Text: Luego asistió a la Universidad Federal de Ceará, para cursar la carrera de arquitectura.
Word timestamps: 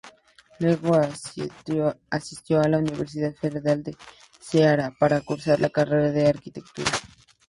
Luego 0.59 0.95
asistió 0.95 2.59
a 2.59 2.67
la 2.67 2.79
Universidad 2.79 3.35
Federal 3.35 3.83
de 3.83 3.95
Ceará, 4.39 4.91
para 4.99 5.21
cursar 5.21 5.59
la 5.59 5.69
carrera 5.69 6.11
de 6.11 6.25
arquitectura. 6.25 6.89